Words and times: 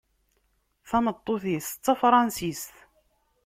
Tameṭṭut-is 0.89 1.67
d 1.73 1.77
tafransist. 1.83 2.75